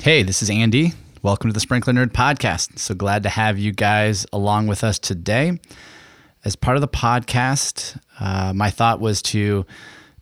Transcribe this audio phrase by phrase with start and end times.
[0.00, 0.92] Hey, this is Andy.
[1.22, 2.78] Welcome to the Sprinkler Nerd Podcast.
[2.78, 5.58] So glad to have you guys along with us today.
[6.44, 9.66] As part of the podcast, uh, my thought was to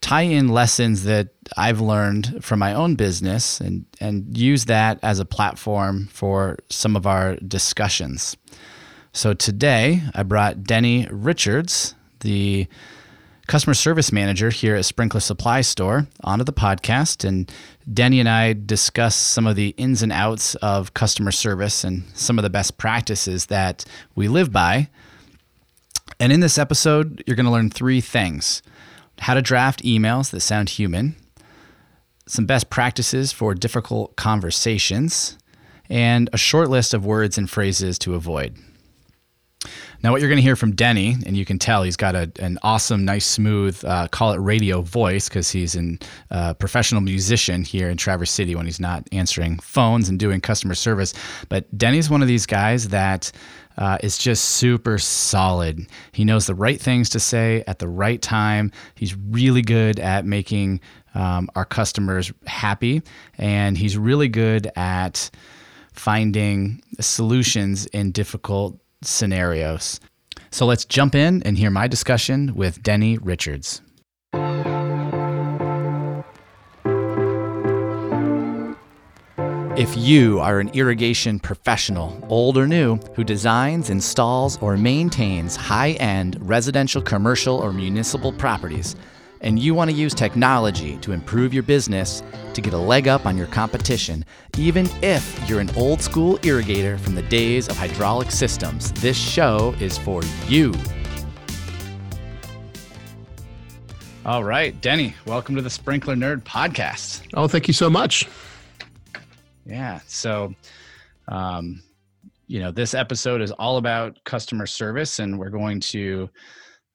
[0.00, 1.28] tie in lessons that
[1.58, 6.96] I've learned from my own business and, and use that as a platform for some
[6.96, 8.34] of our discussions.
[9.12, 12.66] So today, I brought Denny Richards, the
[13.46, 17.24] customer service manager here at Sprinkler Supply Store onto the podcast.
[17.26, 17.50] And
[17.92, 22.38] Denny and I discuss some of the ins and outs of customer service and some
[22.38, 24.88] of the best practices that we live by.
[26.18, 28.62] And in this episode, you're going to learn three things
[29.20, 31.16] how to draft emails that sound human,
[32.26, 35.38] some best practices for difficult conversations,
[35.88, 38.56] and a short list of words and phrases to avoid.
[40.02, 42.30] Now, what you're going to hear from Denny, and you can tell he's got a,
[42.38, 45.98] an awesome, nice, smooth, uh, call it radio voice because he's a
[46.30, 50.74] uh, professional musician here in Traverse City when he's not answering phones and doing customer
[50.74, 51.15] service.
[51.48, 53.32] But Denny's one of these guys that
[53.79, 55.87] uh, is just super solid.
[56.12, 58.73] He knows the right things to say at the right time.
[58.95, 60.80] He's really good at making
[61.15, 63.02] um, our customers happy,
[63.38, 65.31] and he's really good at
[65.93, 70.00] finding solutions in difficult scenarios.
[70.50, 73.82] So let's jump in and hear my discussion with Denny Richards.
[79.77, 85.91] If you are an irrigation professional, old or new, who designs, installs, or maintains high
[85.93, 88.97] end residential, commercial, or municipal properties,
[89.41, 92.22] and you want to use technology to improve your business
[92.54, 94.25] to get a leg up on your competition,
[94.56, 99.75] even if you're an old school irrigator from the days of hydraulic systems, this show
[99.81, 100.72] is for you.
[104.25, 107.22] All right, Denny, welcome to the Sprinkler Nerd Podcast.
[107.34, 108.26] Oh, thank you so much.
[109.65, 110.00] Yeah.
[110.06, 110.54] So,
[111.28, 111.82] um,
[112.48, 116.28] you know, this episode is all about customer service, and we're going to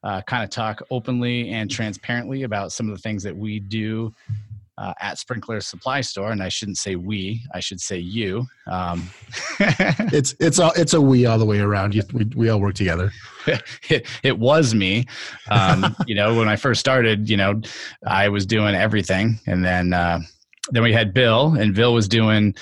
[0.04, 4.14] uh, kind of talk openly and transparently about some of the things that we do
[4.78, 8.48] uh, at Sprinkler Supply Store, and I shouldn't say we, I should say you.
[8.66, 9.10] Um,
[9.60, 11.94] it's it's a it's a we all the way around.
[11.94, 13.12] You, we we all work together.
[13.90, 15.06] it, it was me.
[15.52, 17.62] Um, you know, when I first started, you know,
[18.08, 20.20] I was doing everything, and then uh,
[20.72, 22.56] then we had Bill, and Bill was doing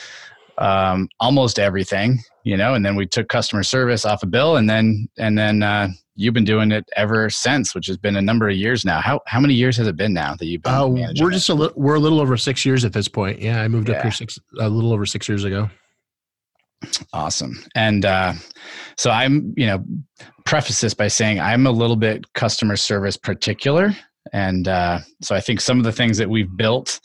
[0.60, 2.20] um, almost everything.
[2.44, 5.62] You know, and then we took customer service off of Bill, and then and then
[5.62, 9.02] uh, you've been doing it ever since, which has been a number of years now.
[9.02, 10.74] How how many years has it been now that you've been?
[10.74, 10.88] Uh,
[11.20, 13.40] we're just a li- we're a little over six years at this point.
[13.40, 13.96] Yeah, I moved yeah.
[13.96, 15.70] up here six a little over six years ago.
[17.12, 17.62] Awesome.
[17.76, 18.34] And uh,
[18.98, 19.84] so I'm, you know,
[20.46, 23.96] preface this by saying I'm a little bit customer service particular,
[24.32, 27.00] and uh, so I think some of the things that we've built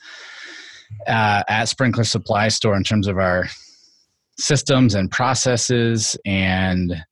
[1.06, 3.46] uh, at Sprinkler Supply Store in terms of our
[4.38, 7.04] systems and processes and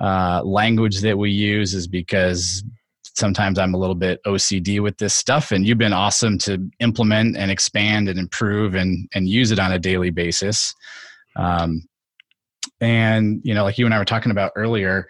[0.00, 2.64] uh, language that we use is because
[3.14, 7.36] sometimes I'm a little bit OCD with this stuff, and you've been awesome to implement
[7.36, 10.74] and expand and improve and and use it on a daily basis.
[11.36, 11.86] Um,
[12.80, 15.06] and you know, like you and I were talking about earlier,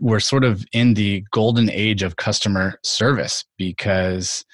[0.00, 4.44] we're sort of in the golden age of customer service because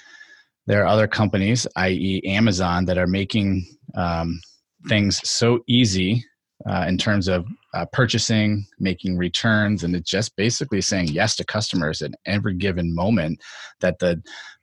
[0.67, 3.65] there are other companies, i.e., Amazon, that are making
[3.95, 4.39] um,
[4.87, 6.23] things so easy
[6.67, 11.43] uh, in terms of uh, purchasing, making returns, and it's just basically saying yes to
[11.43, 13.41] customers at every given moment.
[13.81, 14.21] That the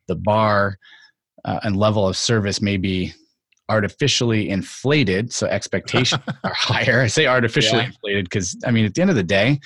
[0.08, 0.78] the bar
[1.44, 3.12] uh, and level of service may be
[3.68, 7.02] artificially inflated, so expectations are higher.
[7.02, 7.86] I say artificially yeah.
[7.86, 9.60] inflated because I mean, at the end of the day,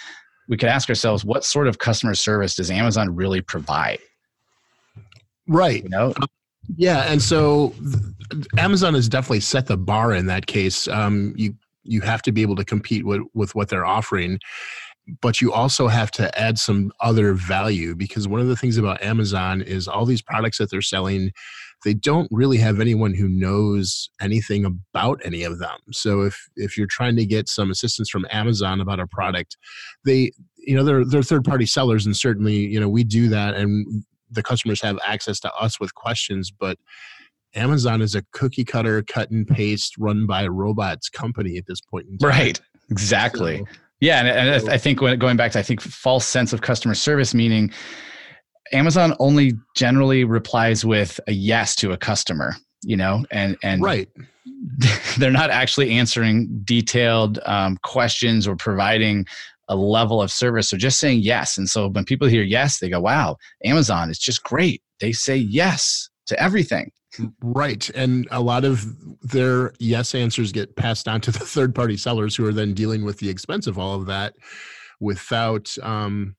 [0.49, 3.99] we could ask ourselves, what sort of customer service does Amazon really provide?
[5.49, 5.83] Right.
[5.83, 6.15] You know?
[6.77, 7.73] Yeah, and so
[8.59, 10.89] Amazon has definitely set the bar in that case.
[10.89, 14.41] Um, you you have to be able to compete with, with what they're offering
[15.21, 19.03] but you also have to add some other value because one of the things about
[19.03, 21.33] Amazon is all these products that they're selling
[21.85, 26.77] they don't really have anyone who knows anything about any of them so if if
[26.77, 29.57] you're trying to get some assistance from Amazon about a product
[30.05, 33.55] they you know they're they're third party sellers and certainly you know we do that
[33.55, 36.79] and the customers have access to us with questions but
[37.55, 42.07] Amazon is a cookie cutter, cut and paste, run by robots company at this point
[42.07, 42.29] in time.
[42.29, 42.61] Right.
[42.91, 43.59] Exactly.
[43.59, 43.65] So,
[44.01, 46.95] yeah, and, and I think when going back to I think false sense of customer
[46.95, 47.73] service, meaning
[48.73, 54.09] Amazon only generally replies with a yes to a customer, you know, and and right.
[55.19, 59.27] They're not actually answering detailed um, questions or providing
[59.69, 60.69] a level of service.
[60.69, 61.59] So just saying yes.
[61.59, 65.37] And so when people hear yes, they go, "Wow, Amazon is just great." They say
[65.37, 66.91] yes to everything.
[67.41, 67.89] Right.
[67.91, 68.85] And a lot of
[69.23, 73.05] their yes answers get passed on to the third party sellers who are then dealing
[73.05, 74.35] with the expense of all of that
[75.01, 76.37] without um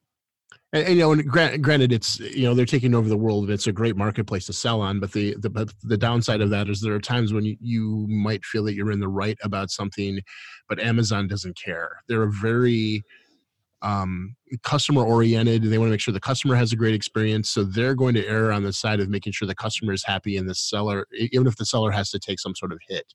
[0.73, 3.49] and, and you know, and granted, granted, it's you know they're taking over the world.
[3.49, 6.81] It's a great marketplace to sell on, but the the the downside of that is
[6.81, 10.19] there are times when you, you might feel that you're in the right about something,
[10.67, 12.01] but Amazon doesn't care.
[12.07, 13.03] They're a very
[13.81, 15.63] um, customer oriented.
[15.63, 17.49] They want to make sure the customer has a great experience.
[17.49, 20.37] So they're going to err on the side of making sure the customer is happy
[20.37, 23.05] and the seller, even if the seller has to take some sort of hit.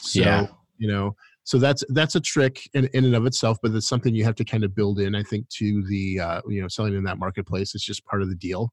[0.00, 0.46] So, yeah.
[0.78, 1.14] you know,
[1.48, 4.34] so that's that's a trick in, in and of itself but it's something you have
[4.34, 7.18] to kind of build in i think to the uh, you know selling in that
[7.18, 8.70] marketplace it's just part of the deal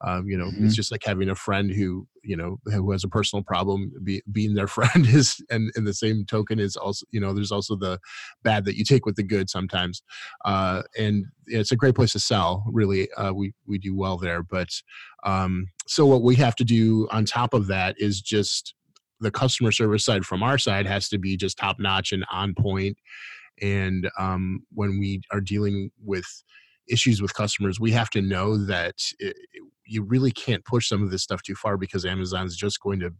[0.00, 0.64] um, you know mm-hmm.
[0.64, 4.22] it's just like having a friend who you know who has a personal problem be,
[4.32, 7.76] being their friend is and in the same token is also you know there's also
[7.76, 7.98] the
[8.42, 10.02] bad that you take with the good sometimes.
[10.44, 13.10] Uh, and it's a great place to sell really.
[13.12, 14.42] Uh, we we do well there.
[14.42, 14.68] But
[15.24, 18.74] um, so what we have to do on top of that is just
[19.20, 22.54] the customer service side from our side has to be just top notch and on
[22.54, 22.98] point.
[23.62, 26.26] And um, when we are dealing with
[26.88, 29.36] issues with customers, we have to know that it,
[29.86, 33.12] you really can't push some of this stuff too far because Amazon's just going to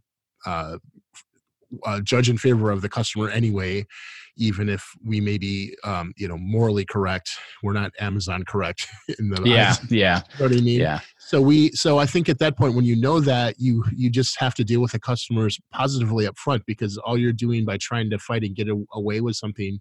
[0.45, 0.77] uh,
[1.83, 3.85] uh, judge in favor of the customer anyway,
[4.37, 7.29] even if we may be, um, you know, morally correct.
[7.63, 8.87] We're not Amazon correct
[9.19, 9.91] in the yeah, eyes.
[9.91, 10.21] yeah.
[10.33, 10.79] You know what I mean?
[10.79, 10.99] Yeah.
[11.19, 14.39] So we, so I think at that point when you know that, you you just
[14.39, 18.09] have to deal with the customers positively up front because all you're doing by trying
[18.11, 19.79] to fight and get a, away with something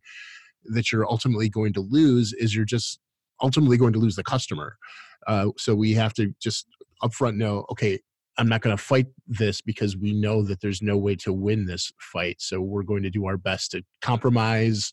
[0.67, 2.99] that you're ultimately going to lose is you're just
[3.43, 4.77] ultimately going to lose the customer.
[5.27, 6.67] Uh, so we have to just
[7.03, 7.99] upfront know, okay,
[8.37, 11.67] I'm not going to fight this because we know that there's no way to win
[11.67, 12.37] this fight.
[12.41, 14.93] So we're going to do our best to compromise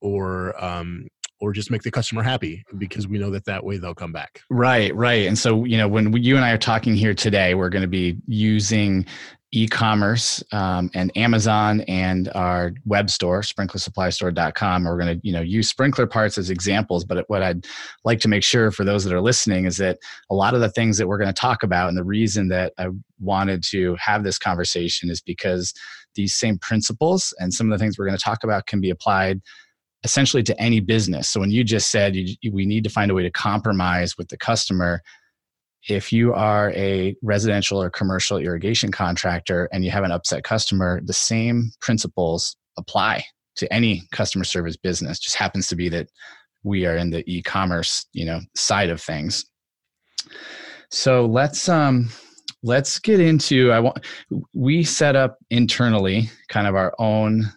[0.00, 1.08] or um,
[1.40, 4.40] or just make the customer happy because we know that that way they'll come back.
[4.50, 5.26] Right, right.
[5.26, 7.82] And so, you know, when we, you and I are talking here today, we're going
[7.82, 9.04] to be using
[9.54, 14.84] e-commerce um, and Amazon and our web store, sprinklersupplystore.com.
[14.84, 17.04] We're going to, you know, use sprinkler parts as examples.
[17.04, 17.66] But what I'd
[18.04, 19.98] like to make sure for those that are listening is that
[20.28, 22.72] a lot of the things that we're going to talk about, and the reason that
[22.78, 22.88] I
[23.20, 25.72] wanted to have this conversation is because
[26.14, 28.90] these same principles and some of the things we're going to talk about can be
[28.90, 29.40] applied
[30.02, 31.30] essentially to any business.
[31.30, 34.28] So when you just said you, we need to find a way to compromise with
[34.28, 35.00] the customer,
[35.88, 41.00] if you are a residential or commercial irrigation contractor and you have an upset customer,
[41.04, 43.24] the same principles apply
[43.56, 45.18] to any customer service business.
[45.18, 46.08] Just happens to be that
[46.62, 49.44] we are in the e-commerce, you know, side of things.
[50.90, 52.08] So let's um
[52.62, 54.04] let's get into I want
[54.54, 57.52] we set up internally kind of our own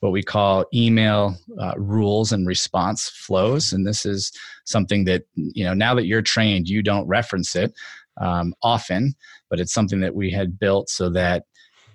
[0.00, 3.72] what we call email uh, rules and response flows.
[3.72, 4.32] And this is
[4.64, 7.72] something that, you know, now that you're trained, you don't reference it
[8.20, 9.14] um, often,
[9.50, 11.44] but it's something that we had built so that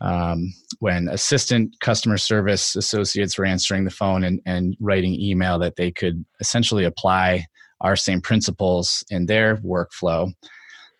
[0.01, 5.77] um, when assistant customer service associates were answering the phone and, and writing email, that
[5.77, 7.45] they could essentially apply
[7.79, 10.33] our same principles in their workflow.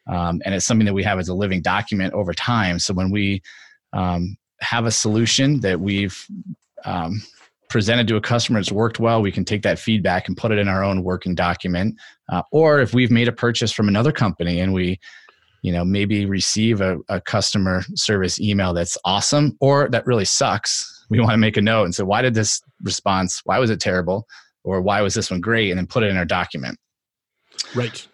[0.07, 2.79] Um, and it's something that we have as a living document over time.
[2.79, 3.41] So when we
[3.93, 6.25] um, have a solution that we've
[6.85, 7.21] um,
[7.69, 10.59] presented to a customer, it's worked well, we can take that feedback and put it
[10.59, 11.95] in our own working document.
[12.31, 14.99] Uh, or if we've made a purchase from another company and we,
[15.63, 21.05] you know, maybe receive a, a customer service email that's awesome or that really sucks,
[21.09, 23.79] we want to make a note and say, why did this response, why was it
[23.79, 24.27] terrible?
[24.63, 25.71] Or why was this one great?
[25.71, 26.77] And then put it in our document.
[27.75, 28.07] Right.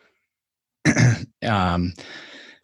[1.44, 1.94] um,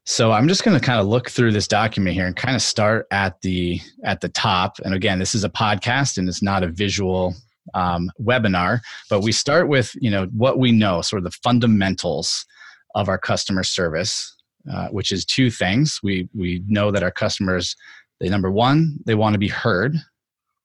[0.05, 2.61] so I'm just going to kind of look through this document here and kind of
[2.61, 4.77] start at the at the top.
[4.85, 7.33] And again, this is a podcast and it's not a visual
[7.73, 12.45] um, webinar, but we start with you know what we know, sort of the fundamentals
[12.93, 14.35] of our customer service,
[14.71, 15.99] uh, which is two things.
[16.03, 17.75] We we know that our customers,
[18.19, 19.95] they number one, they want to be heard.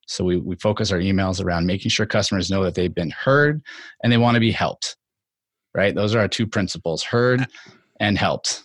[0.07, 3.63] So we, we focus our emails around making sure customers know that they've been heard
[4.03, 4.97] and they want to be helped.
[5.73, 5.95] Right?
[5.95, 7.47] Those are our two principles: heard
[8.01, 8.65] and helped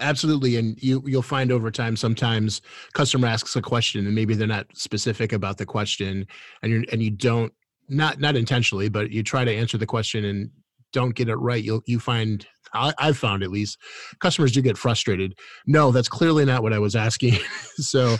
[0.00, 2.60] absolutely and you you'll find over time sometimes
[2.92, 6.26] customer asks a question and maybe they're not specific about the question
[6.62, 7.52] and you and you don't
[7.88, 10.50] not not intentionally but you try to answer the question and
[10.92, 13.78] don't get it right you'll you find I, i've found at least
[14.20, 15.38] customers do get frustrated.
[15.66, 17.38] No that's clearly not what i was asking.
[17.76, 18.16] So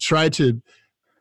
[0.00, 0.60] try to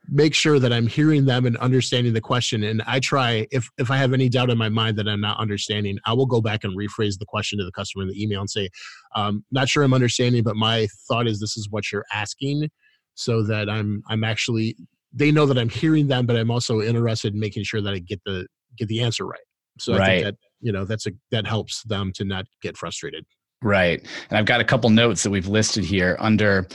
[0.10, 2.64] make sure that I'm hearing them and understanding the question.
[2.64, 5.40] And I try, if if I have any doubt in my mind that I'm not
[5.40, 8.42] understanding, I will go back and rephrase the question to the customer in the email
[8.42, 8.70] and say,
[9.16, 12.70] um, "Not sure I'm understanding, but my thought is this is what you're asking,"
[13.16, 14.76] so that I'm I'm actually
[15.14, 18.00] they know that I'm hearing them, but I'm also interested in making sure that I
[18.00, 19.40] get the get the answer right.
[19.80, 20.02] So right.
[20.02, 23.26] I think that you know that's a that helps them to not get frustrated.
[23.64, 26.68] Right, and I've got a couple notes that we've listed here under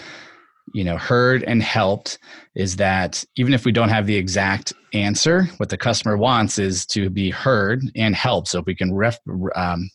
[0.74, 2.18] you know heard and helped
[2.54, 6.86] is that even if we don't have the exact answer what the customer wants is
[6.86, 8.48] to be heard and helped.
[8.48, 9.18] So if we can ref,
[9.54, 9.90] um,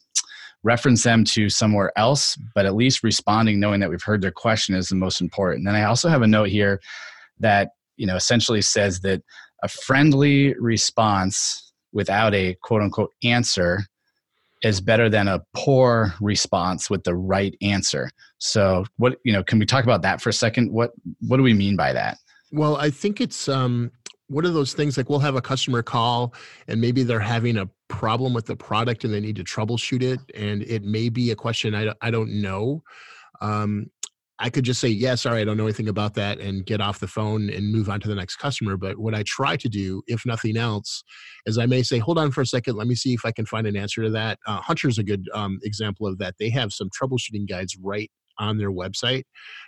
[0.64, 4.76] reference them to somewhere else but at least responding knowing that we've heard their question
[4.76, 5.60] is the most important.
[5.60, 6.80] And then i also have a note here
[7.40, 9.22] that you know essentially says that
[9.64, 13.86] a friendly response without a quote unquote answer
[14.64, 18.10] is better than a poor response with the right answer.
[18.38, 20.72] So what you know, can we talk about that for a second?
[20.72, 22.18] What what do we mean by that?
[22.52, 23.92] Well, I think it's um
[24.28, 26.34] one of those things like we'll have a customer call
[26.68, 30.20] and maybe they're having a problem with the product and they need to troubleshoot it
[30.34, 32.82] and it may be a question I, I don't know
[33.42, 33.88] um,
[34.42, 37.00] I could just say, yeah, sorry, I don't know anything about that and get off
[37.00, 38.76] the phone and move on to the next customer.
[38.76, 41.04] But what I try to do, if nothing else,
[41.46, 43.46] is I may say, hold on for a second, let me see if I can
[43.46, 44.40] find an answer to that.
[44.48, 46.36] Uh, Hunter's a good um, example of that.
[46.40, 49.24] They have some troubleshooting guides right on their website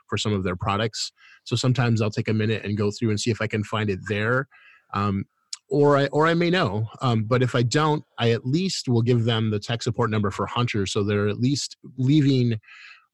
[0.09, 1.11] for some of their products.
[1.43, 3.91] So sometimes I'll take a minute and go through and see if I can find
[3.91, 4.47] it there.
[4.95, 5.25] Um,
[5.69, 6.87] or I or I may know.
[7.01, 10.29] Um, but if I don't, I at least will give them the tech support number
[10.29, 12.59] for Hunter, so they're at least leaving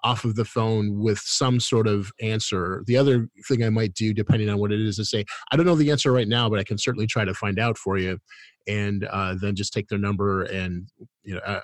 [0.03, 2.83] off of the phone with some sort of answer.
[2.87, 5.65] The other thing I might do, depending on what it is, is say, I don't
[5.65, 8.19] know the answer right now, but I can certainly try to find out for you.
[8.67, 10.87] And uh, then just take their number and,
[11.23, 11.61] you know, uh,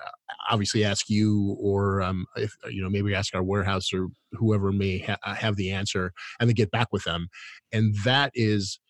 [0.50, 4.98] obviously ask you or, um, if, you know, maybe ask our warehouse or whoever may
[4.98, 7.28] ha- have the answer and then get back with them.
[7.72, 8.80] And that is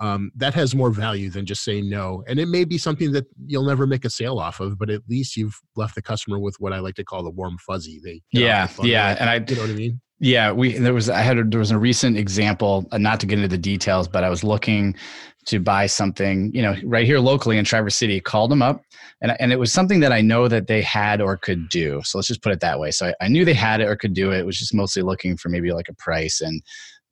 [0.00, 2.22] um, that has more value than just saying no.
[2.28, 5.02] And it may be something that you'll never make a sale off of, but at
[5.08, 8.00] least you've left the customer with what I like to call the warm fuzzy.
[8.02, 10.00] They yeah yeah, and I you know what I mean.
[10.18, 13.26] Yeah, we there was I had a, there was a recent example, uh, not to
[13.26, 14.96] get into the details, but I was looking
[15.46, 18.20] to buy something, you know, right here locally in Traverse City.
[18.20, 18.80] Called them up,
[19.20, 22.00] and and it was something that I know that they had or could do.
[22.04, 22.90] So let's just put it that way.
[22.92, 24.38] So I, I knew they had it or could do it.
[24.38, 26.62] It was just mostly looking for maybe like a price and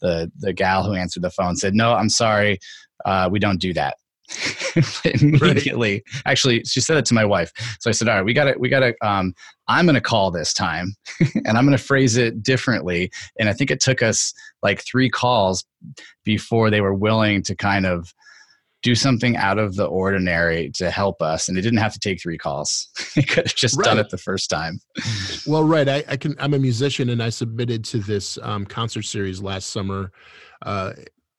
[0.05, 2.59] the the gal who answered the phone said, "No, I'm sorry,
[3.05, 3.97] uh, we don't do that."
[5.05, 6.23] immediately right.
[6.25, 8.71] actually she said it to my wife so i said all right we gotta we
[8.71, 9.35] gotta um,
[9.69, 10.95] i'm gonna call this time
[11.45, 14.33] and i'm gonna phrase it differently and i think it took us
[14.63, 15.67] like three calls
[16.25, 18.15] before they were willing to kind of
[18.85, 22.21] do something out of the ordinary to help us and they didn't have to take
[22.21, 23.85] three calls they could have just right.
[23.85, 24.79] done it the first time
[25.47, 29.03] well right I, I, can i'm a musician and i submitted to this um, concert
[29.03, 30.13] series last summer
[30.63, 30.93] uh,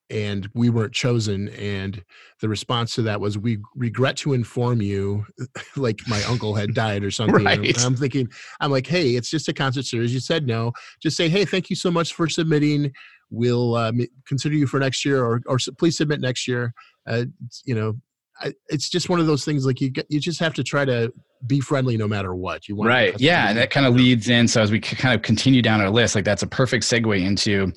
[0.09, 2.03] and we weren't chosen and
[2.41, 5.25] the response to that was we regret to inform you
[5.75, 7.83] like my uncle had died or something right.
[7.85, 8.27] i'm thinking
[8.59, 10.71] i'm like hey it's just a concert series you said no
[11.01, 12.91] just say hey thank you so much for submitting
[13.29, 13.91] we'll uh,
[14.27, 16.73] consider you for next year or, or please submit next year.
[17.07, 17.25] Uh,
[17.65, 17.93] you know
[18.41, 20.85] I, it's just one of those things like you get, you just have to try
[20.85, 21.13] to
[21.47, 22.67] be friendly no matter what.
[22.67, 23.19] You want right.
[23.19, 25.89] yeah and that kind of leads in so as we kind of continue down our
[25.89, 27.71] list like that's a perfect segue into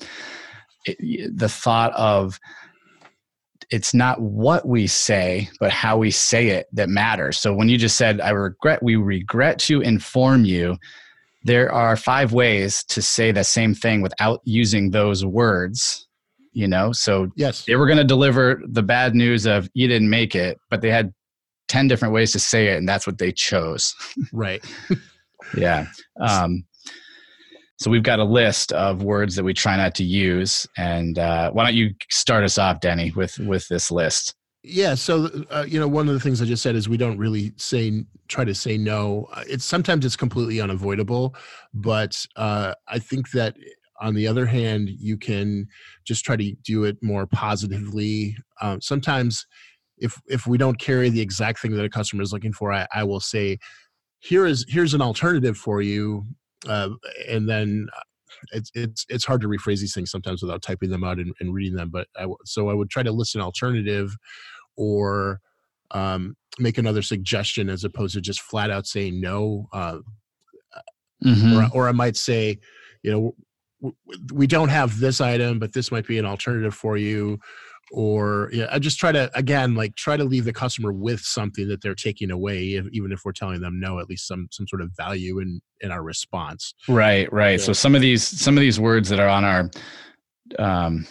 [0.85, 2.39] it, the thought of
[3.69, 7.39] it's not what we say but how we say it that matters.
[7.39, 10.77] So when you just said i regret we regret to inform you
[11.43, 16.05] there are five ways to say the same thing without using those words
[16.51, 16.91] you know?
[16.91, 17.63] So yes.
[17.65, 20.89] they were going to deliver the bad news of you didn't make it but they
[20.89, 21.13] had
[21.67, 23.95] 10 different ways to say it and that's what they chose.
[24.33, 24.63] Right.
[25.57, 25.87] Yeah
[26.21, 26.65] um,
[27.79, 31.49] so we've got a list of words that we try not to use and uh,
[31.51, 34.35] why don't you start us off denny with with this list
[34.69, 37.17] yeah so uh, you know one of the things i just said is we don't
[37.17, 39.27] really say try to say no.
[39.47, 41.35] It's sometimes it's completely unavoidable
[41.73, 43.55] but uh, i think that
[44.01, 45.67] on the other hand you can
[46.05, 48.37] just try to do it more positively.
[48.61, 49.45] Um, sometimes
[49.97, 52.87] if if we don't carry the exact thing that a customer is looking for i,
[52.93, 53.57] I will say
[54.19, 56.25] here is here's an alternative for you
[56.67, 56.89] uh,
[57.27, 58.01] and then uh,
[58.51, 61.53] it's it's it's hard to rephrase these things sometimes without typing them out and, and
[61.53, 64.15] reading them but I, so i would try to list an alternative
[64.79, 65.39] or
[65.91, 69.99] um, make another suggestion as opposed to just flat out saying no uh,
[71.23, 71.57] mm-hmm.
[71.57, 72.57] or, or i might say
[73.03, 73.35] you know
[74.33, 77.39] we don't have this item, but this might be an alternative for you.
[77.91, 81.67] Or yeah, I just try to again like try to leave the customer with something
[81.69, 84.67] that they're taking away, if, even if we're telling them no, at least some some
[84.67, 86.75] sort of value in in our response.
[86.87, 87.59] Right, right.
[87.59, 89.71] So some of these some of these words that are on our
[90.59, 91.07] um,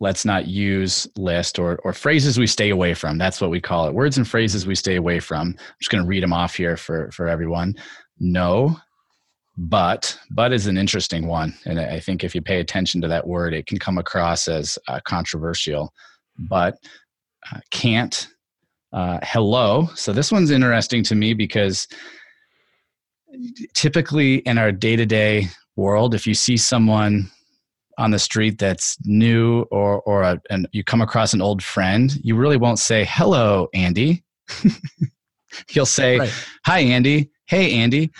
[0.00, 3.18] let's not use list or or phrases we stay away from.
[3.18, 3.94] That's what we call it.
[3.94, 5.48] Words and phrases we stay away from.
[5.48, 7.74] I'm just going to read them off here for for everyone.
[8.18, 8.76] No,
[9.56, 13.26] but but is an interesting one and i think if you pay attention to that
[13.26, 15.92] word it can come across as uh, controversial
[16.38, 16.76] but
[17.52, 18.28] uh, can't
[18.92, 21.86] uh, hello so this one's interesting to me because
[23.74, 25.46] typically in our day-to-day
[25.76, 27.30] world if you see someone
[27.98, 32.16] on the street that's new or or a, and you come across an old friend,
[32.22, 34.24] you really won't say hello, Andy.
[35.70, 36.46] You'll say, right.
[36.66, 37.30] "Hi, Andy.
[37.46, 38.10] Hey, Andy,"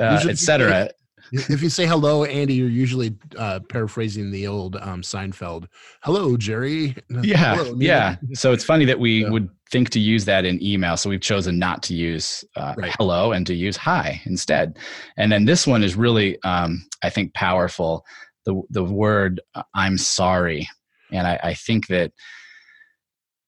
[0.00, 0.90] uh, etc
[1.32, 5.66] if you say hello, Andy, you're usually uh, paraphrasing the old um, Seinfeld.
[6.02, 6.94] Hello, Jerry.
[7.22, 8.16] Yeah, hello, yeah.
[8.34, 9.30] So it's funny that we yeah.
[9.30, 10.96] would think to use that in email.
[10.96, 12.92] So we've chosen not to use uh, right.
[12.98, 14.78] hello and to use hi instead.
[15.16, 18.04] And then this one is really, um, I think, powerful.
[18.44, 20.68] The the word uh, "I'm sorry,"
[21.12, 22.12] and I, I think that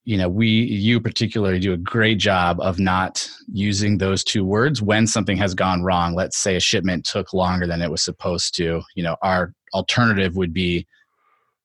[0.05, 4.81] you know we you particularly do a great job of not using those two words
[4.81, 8.55] when something has gone wrong let's say a shipment took longer than it was supposed
[8.55, 10.87] to you know our alternative would be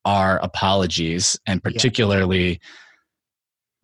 [0.07, 2.57] our apologies and particularly yeah.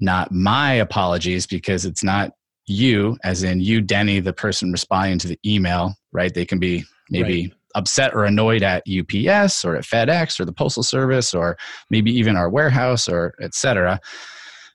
[0.01, 2.33] not my apologies because it's not
[2.67, 6.83] you as in you denny the person responding to the email right they can be
[7.11, 7.53] maybe right.
[7.77, 11.57] Upset or annoyed at ups or at fedex or the postal service or
[11.91, 14.01] maybe even our warehouse or etc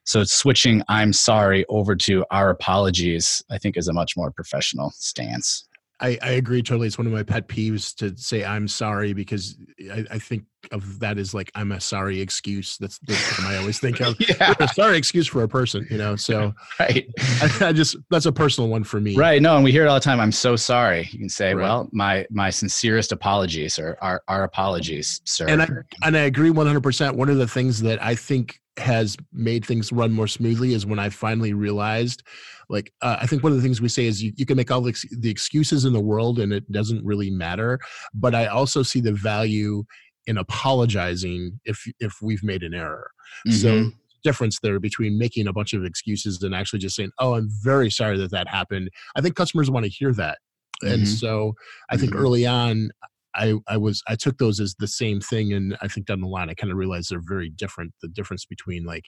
[0.03, 4.91] so switching I'm sorry over to our apologies, I think is a much more professional
[4.96, 5.67] stance.
[6.01, 6.88] I, I agree totally.
[6.88, 9.55] It's one of my pet peeves to say I'm sorry because
[9.91, 12.77] I, I think of that as like I'm a sorry excuse.
[12.77, 14.15] That's the term I always think of.
[14.20, 14.53] yeah.
[14.60, 16.15] A sorry excuse for a person, you know.
[16.15, 19.15] So right, I, I, just that's a personal one for me.
[19.15, 19.41] Right.
[19.41, 20.20] No, and we hear it all the time.
[20.20, 21.08] I'm so sorry.
[21.12, 21.63] You can say, right.
[21.63, 25.48] well, my my sincerest apologies or our our apologies, sir.
[25.48, 25.70] And I
[26.03, 26.81] and I agree 100.
[26.81, 30.86] percent One of the things that I think has made things run more smoothly is
[30.86, 32.24] when I finally realized,
[32.71, 34.71] like, uh, I think one of the things we say is you, you can make
[34.71, 37.79] all the, the excuses in the world and it doesn't really matter.
[38.13, 39.83] But I also see the value
[40.27, 43.11] in apologizing if if we've made an error.
[43.47, 43.57] Mm-hmm.
[43.57, 43.91] So
[44.23, 47.89] difference there between making a bunch of excuses and actually just saying, "Oh, I'm very
[47.89, 50.37] sorry that that happened." I think customers want to hear that.
[50.83, 50.93] Mm-hmm.
[50.93, 51.53] And so
[51.89, 52.21] I think mm-hmm.
[52.21, 52.91] early on
[53.35, 56.27] I, I was I took those as the same thing and I think down the
[56.27, 59.05] line I kind of realized they're very different the difference between like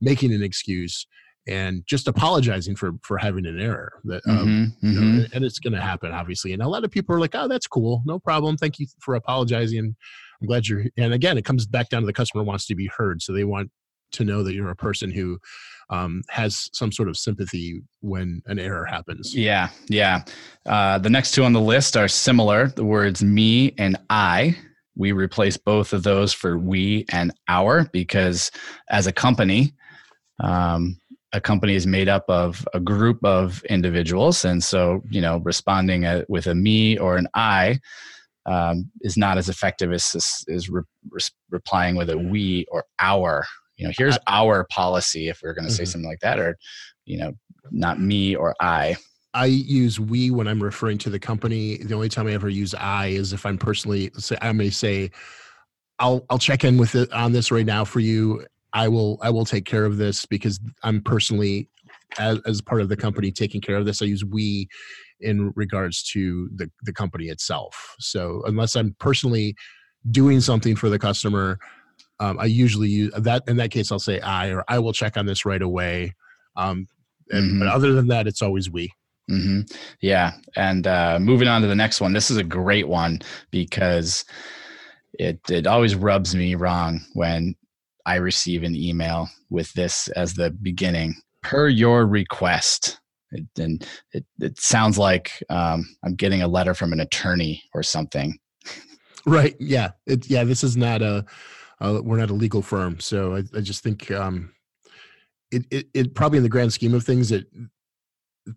[0.00, 1.06] making an excuse
[1.46, 5.36] and just apologizing for for having an error that um, mm-hmm, you know, mm-hmm.
[5.36, 7.66] and it's going to happen obviously and a lot of people are like oh that's
[7.66, 9.94] cool no problem thank you for apologizing
[10.40, 12.90] I'm glad you're and again it comes back down to the customer wants to be
[12.96, 13.70] heard so they want
[14.12, 15.38] to know that you're a person who
[15.90, 19.34] um, has some sort of sympathy when an error happens.
[19.34, 20.24] Yeah, yeah.
[20.64, 22.68] Uh, the next two on the list are similar.
[22.68, 24.56] The words me and I.
[24.96, 28.50] We replace both of those for we and our because
[28.88, 29.74] as a company,
[30.42, 30.98] um,
[31.32, 34.44] a company is made up of a group of individuals.
[34.44, 37.80] And so, you know, responding a, with a me or an I
[38.46, 43.44] um, is not as effective as, as re- re- replying with a we or our
[43.76, 45.90] you know here's our policy if we are going to say mm-hmm.
[45.90, 46.56] something like that or
[47.04, 47.32] you know
[47.70, 48.96] not me or i
[49.36, 51.76] I use we when I'm referring to the company.
[51.76, 55.10] The only time I ever use I is if I'm personally say I may say,
[55.98, 58.46] I'll I'll check in with it on this right now for you.
[58.76, 61.70] I will I will take care of this because I'm personally
[62.18, 64.02] as, as part of the company taking care of this.
[64.02, 64.68] I use we
[65.18, 67.96] in regards to the the company itself.
[67.98, 69.56] So unless I'm personally
[70.10, 71.58] doing something for the customer,
[72.20, 73.44] um, I usually use that.
[73.48, 76.14] In that case, I'll say I or I will check on this right away.
[76.54, 76.86] Um,
[77.30, 77.58] and, mm-hmm.
[77.60, 78.92] But other than that, it's always we.
[79.30, 79.62] Mm-hmm.
[80.02, 80.34] Yeah.
[80.54, 82.12] And uh, moving on to the next one.
[82.12, 84.26] This is a great one because
[85.14, 87.54] it it always rubs me wrong when
[88.06, 93.00] I receive an email with this as the beginning per your request.
[93.32, 97.82] It, and it, it sounds like um, I'm getting a letter from an attorney or
[97.82, 98.38] something.
[99.26, 99.56] Right.
[99.58, 99.90] Yeah.
[100.06, 100.44] It, yeah.
[100.44, 101.24] This is not a
[101.80, 104.52] uh, we're not a legal firm, so I, I just think um,
[105.50, 107.46] it, it, it probably in the grand scheme of things that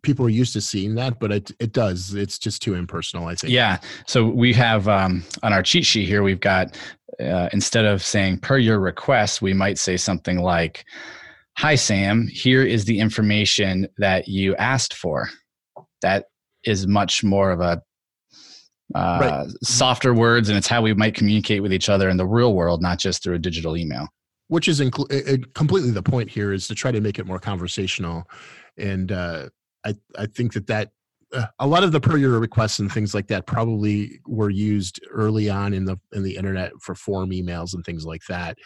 [0.03, 2.13] people are used to seeing that, but it it does.
[2.13, 3.27] It's just too impersonal.
[3.27, 3.51] I think.
[3.51, 3.79] Yeah.
[4.05, 6.77] So we have um, on our cheat sheet here, we've got
[7.19, 10.85] uh, instead of saying per your request, we might say something like,
[11.57, 15.29] "Hi Sam, here is the information that you asked for."
[16.01, 16.25] That
[16.63, 17.81] is much more of a
[18.95, 19.47] uh, right.
[19.63, 22.81] softer words, and it's how we might communicate with each other in the real world,
[22.81, 24.07] not just through a digital email.
[24.47, 28.23] Which is inc- completely the point here is to try to make it more conversational,
[28.77, 29.49] and uh,
[29.85, 30.91] I I think that that
[31.59, 35.49] a lot of the per your requests and things like that probably were used early
[35.49, 38.57] on in the in the internet for form emails and things like that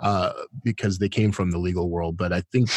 [0.00, 2.16] uh, because they came from the legal world.
[2.16, 2.68] But I think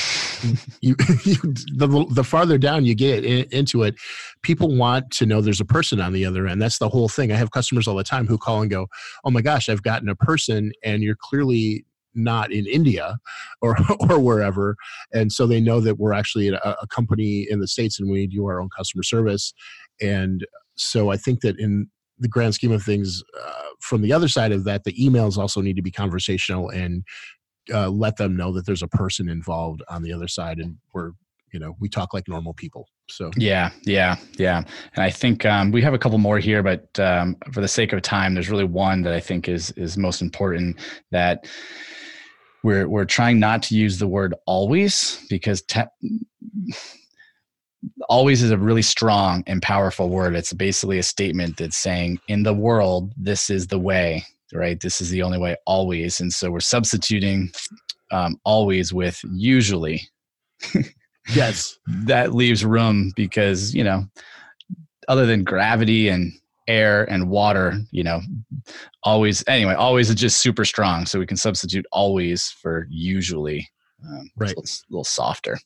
[0.82, 1.36] you, you
[1.76, 3.96] the, the farther down you get in, into it,
[4.42, 6.62] people want to know there's a person on the other end.
[6.62, 7.32] That's the whole thing.
[7.32, 8.88] I have customers all the time who call and go,
[9.24, 11.86] "Oh my gosh, I've gotten a person, and you're clearly
[12.18, 13.18] not in India
[13.62, 13.78] or
[14.10, 14.76] or wherever,
[15.14, 18.28] and so they know that we're actually a, a company in the states and we
[18.28, 19.54] do our own customer service.
[20.02, 24.28] And so I think that in the grand scheme of things, uh, from the other
[24.28, 27.04] side of that, the emails also need to be conversational and
[27.74, 31.12] uh, let them know that there's a person involved on the other side, and we're
[31.54, 32.88] you know we talk like normal people.
[33.10, 34.64] So yeah, yeah, yeah.
[34.96, 37.94] And I think um, we have a couple more here, but um, for the sake
[37.94, 40.78] of time, there's really one that I think is is most important
[41.12, 41.48] that
[42.64, 45.84] we're we're trying not to use the word always because te-
[48.10, 50.36] always is a really strong and powerful word.
[50.36, 54.80] It's basically a statement that's saying, in the world, this is the way, right?
[54.80, 56.20] This is the only way always.
[56.20, 57.52] And so we're substituting
[58.12, 60.02] um, always with usually.
[61.34, 61.78] yes.
[61.88, 64.06] that leaves room because, you know,
[65.08, 66.32] other than gravity and
[66.68, 68.22] air and water, you know,
[69.04, 71.06] always, anyway, always is just super strong.
[71.06, 73.68] So we can substitute always for usually.
[74.06, 74.50] Um, right.
[74.50, 75.58] So it's a little softer.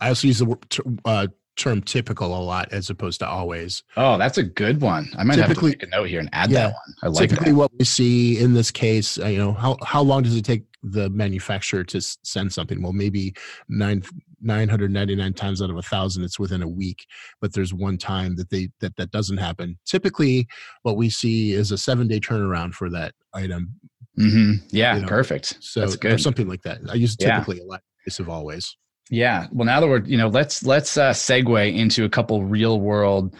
[0.00, 0.56] I also use the
[1.04, 1.26] uh,
[1.56, 3.82] term typical a lot as opposed to always.
[3.96, 5.10] Oh, that's a good one.
[5.16, 6.94] I might typically, have to make a note here and add yeah, that one.
[7.02, 7.58] I like typically that.
[7.58, 9.18] what we see in this case.
[9.18, 12.82] Uh, you know, how how long does it take the manufacturer to send something?
[12.82, 13.34] Well, maybe
[13.68, 14.02] nine.
[14.42, 17.04] 999 times out of a thousand it's within a week
[17.42, 20.48] but there's one time that they that that doesn't happen typically
[20.80, 23.74] what we see is a seven day turnaround for that item
[24.18, 24.52] mm-hmm.
[24.70, 26.12] yeah you know, perfect so That's good.
[26.12, 27.64] or something like that i use typically yeah.
[27.64, 27.82] a lot
[28.18, 28.78] of always
[29.10, 29.48] yeah.
[29.52, 33.34] Well, now that we're, you know, let's let's uh, segue into a couple real world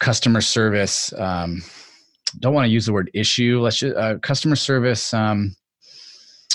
[0.00, 1.12] customer service.
[1.16, 1.62] Um,
[2.40, 3.60] don't want to use the word issue.
[3.60, 5.54] Let's just uh, customer service um,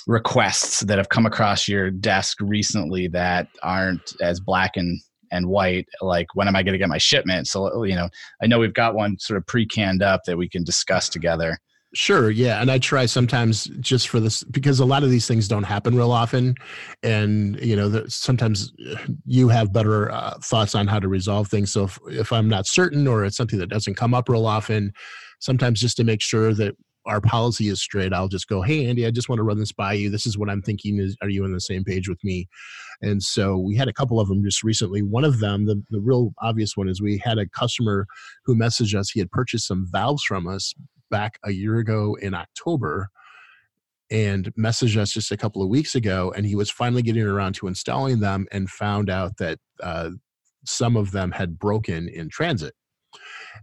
[0.08, 5.00] requests that have come across your desk recently that aren't as black and
[5.32, 5.88] and white.
[6.02, 7.48] Like when am I going to get my shipment?
[7.48, 8.10] So you know,
[8.42, 11.58] I know we've got one sort of pre canned up that we can discuss together.
[11.94, 15.48] Sure, yeah, and I try sometimes just for this because a lot of these things
[15.48, 16.56] don't happen real often,
[17.04, 18.74] and you know, sometimes
[19.26, 21.72] you have better uh, thoughts on how to resolve things.
[21.72, 24.92] So if, if I'm not certain or it's something that doesn't come up real often,
[25.40, 29.06] sometimes just to make sure that our policy is straight, I'll just go, "Hey, Andy,
[29.06, 30.10] I just want to run this by you.
[30.10, 31.00] This is what I'm thinking.
[31.00, 32.48] Is are you on the same page with me?"
[33.02, 35.02] And so we had a couple of them just recently.
[35.02, 38.08] One of them, the the real obvious one, is we had a customer
[38.46, 39.12] who messaged us.
[39.12, 40.74] He had purchased some valves from us
[41.12, 43.10] back a year ago in October
[44.12, 47.54] and messaged us just a couple of weeks ago and he was finally getting around
[47.54, 50.10] to installing them and found out that uh,
[50.64, 52.76] some of them had broken in transit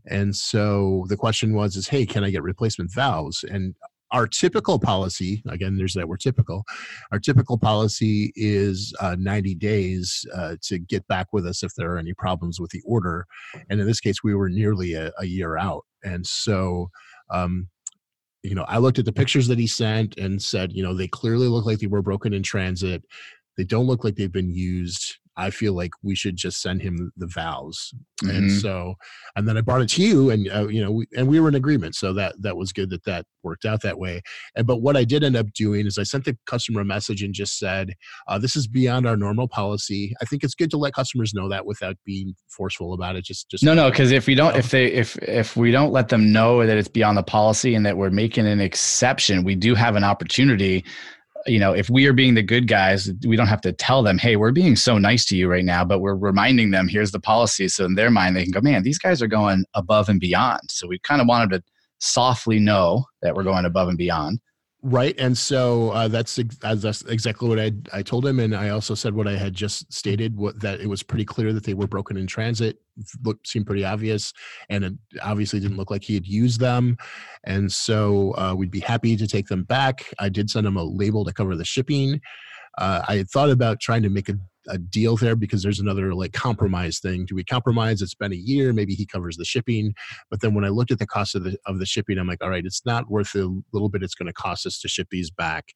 [0.07, 3.75] and so the question was is hey can i get replacement valves and
[4.11, 6.65] our typical policy again there's that we're typical
[7.13, 11.93] our typical policy is uh, 90 days uh, to get back with us if there
[11.93, 13.27] are any problems with the order
[13.71, 16.91] and in this case we were nearly a, a year out and so
[17.31, 17.69] um,
[18.43, 21.09] you know, I looked at the pictures that he sent and said, you know, they
[21.09, 23.03] clearly look like they were broken in transit.
[23.57, 25.19] They don't look like they've been used.
[25.37, 27.95] I feel like we should just send him the valves.
[28.23, 28.37] Mm-hmm.
[28.37, 28.95] And so,
[29.35, 31.49] and then I brought it to you, and uh, you know, we, and we were
[31.49, 31.95] in agreement.
[31.95, 34.23] So that that was good that that worked out that way.
[34.55, 37.23] And but what I did end up doing is I sent the customer a message
[37.23, 37.95] and just said,
[38.29, 40.15] uh, "This is beyond our normal policy.
[40.21, 43.25] I think it's good to let customers know that without being forceful about it.
[43.25, 46.09] Just just no, no, because if we don't, if they if if we don't let
[46.09, 49.75] them know that it's beyond the policy and that we're making an exception, we do
[49.75, 50.85] have an opportunity
[51.47, 54.19] you know, if we are being the good guys, we don't have to tell them,
[54.19, 57.21] hey, we're being so nice to you right now, but we're reminding them, here's the
[57.21, 57.69] policy.
[57.69, 60.63] So in their mind, they can go, man, these guys are going above and beyond.
[60.71, 61.63] So we kind of wanted to
[62.01, 64.41] softly know that we're going above and beyond.
[64.85, 65.15] Right.
[65.17, 68.41] And so uh, that's, that's exactly what I, I told him.
[68.41, 71.53] And I also said what I had just stated, what, that it was pretty clear
[71.53, 72.79] that they were broken in transit,
[73.25, 74.33] looked, seemed pretty obvious.
[74.71, 74.93] And it
[75.23, 76.97] obviously didn't look like he had used them.
[77.45, 80.13] And so uh, we'd be happy to take them back.
[80.19, 82.21] I did send him a label to cover the shipping.
[82.77, 84.35] Uh, I had thought about trying to make a
[84.69, 87.27] a deal there because there's another like compromise thing.
[87.27, 88.03] Do we compromise?
[88.03, 88.73] It's been a year.
[88.73, 89.95] Maybe he covers the shipping.
[90.31, 92.43] But then when I looked at the cost of the of the shipping, I'm like,
[92.43, 94.03] all right, it's not worth a little bit.
[94.03, 95.67] It's going to cost us to ship these back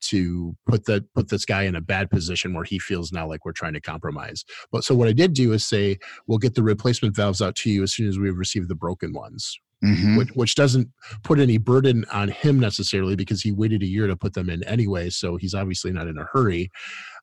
[0.00, 3.44] to put that put this guy in a bad position where he feels now like
[3.44, 4.44] we're trying to compromise.
[4.72, 7.70] But so what I did do is say we'll get the replacement valves out to
[7.70, 9.58] you as soon as we've received the broken ones.
[9.82, 10.18] Mm-hmm.
[10.18, 10.90] Which, which doesn't
[11.24, 14.62] put any burden on him necessarily because he waited a year to put them in
[14.64, 15.08] anyway.
[15.08, 16.70] So he's obviously not in a hurry.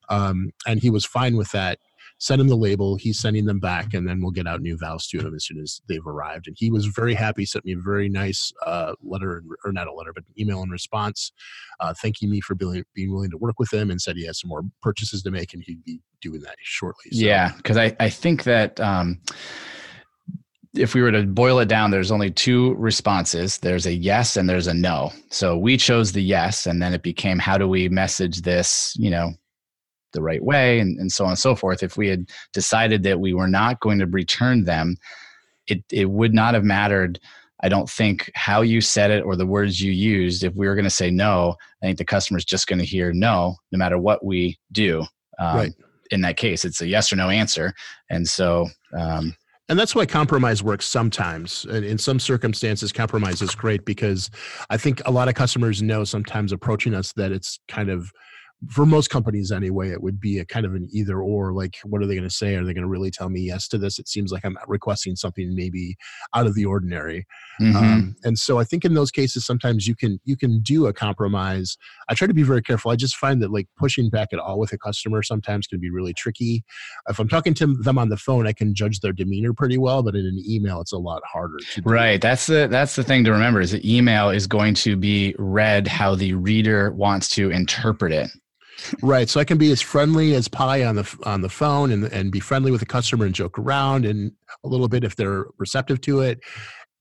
[0.09, 1.79] Um, and he was fine with that.
[2.19, 2.95] Send him the label.
[2.95, 5.59] He's sending them back, and then we'll get out new valves to him as soon
[5.59, 6.47] as they've arrived.
[6.47, 7.45] And he was very happy.
[7.45, 10.71] Sent me a very nice uh, letter, or not a letter, but an email in
[10.71, 11.31] response,
[11.79, 14.39] uh, thanking me for being, being willing to work with him, and said he has
[14.39, 17.11] some more purchases to make, and he'd be doing that shortly.
[17.11, 18.79] So, yeah, because I I think that.
[18.79, 19.21] Um,
[20.73, 23.57] if we were to boil it down, there's only two responses.
[23.57, 25.11] There's a yes and there's a no.
[25.31, 29.09] So we chose the yes, and then it became how do we message this, you
[29.09, 29.33] know,
[30.13, 33.19] the right way and, and so on and so forth if we had decided that
[33.19, 34.95] we were not going to return them
[35.67, 37.19] it it would not have mattered
[37.61, 40.75] I don't think how you said it or the words you used, if we were
[40.75, 43.97] going to say no, I think the customer's just going to hear no, no matter
[43.97, 45.05] what we do.
[45.39, 45.73] Um, right.
[46.11, 47.73] In that case, it's a yes or no answer.
[48.09, 48.67] And so,
[48.97, 49.35] um,
[49.69, 51.65] and that's why compromise works sometimes.
[51.65, 54.29] In some circumstances, compromise is great because
[54.69, 58.09] I think a lot of customers know sometimes approaching us that it's kind of
[58.69, 61.53] for most companies anyway, it would be a kind of an either or.
[61.53, 62.55] Like, what are they going to say?
[62.55, 63.99] Are they going to really tell me yes to this?
[63.99, 65.95] It seems like I'm requesting something maybe
[66.33, 67.27] out of the ordinary.
[67.61, 67.77] Mm-hmm.
[67.77, 70.93] Um, and so, I think in those cases, sometimes you can you can do a
[70.93, 71.77] compromise.
[72.09, 72.89] I try to be very careful.
[72.89, 75.91] I just find that like pushing back at all with a customer sometimes can be
[75.91, 76.63] really tricky.
[77.07, 80.01] If I'm talking to them on the phone, I can judge their demeanor pretty well,
[80.01, 81.57] but in an email, it's a lot harder.
[81.73, 81.89] To do.
[81.89, 82.19] Right.
[82.19, 85.87] That's the that's the thing to remember is the email is going to be read
[85.87, 88.31] how the reader wants to interpret it
[89.01, 89.29] right.
[89.29, 92.31] So I can be as friendly as pie on the on the phone and and
[92.31, 94.31] be friendly with the customer and joke around and
[94.63, 96.39] a little bit if they're receptive to it.